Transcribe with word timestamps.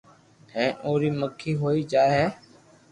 ھين 0.53 0.69
اوري 0.85 1.09
مڪي 1.19 1.51
ھوئي 1.61 1.79
جائي 1.91 2.11
ھي 2.17 2.25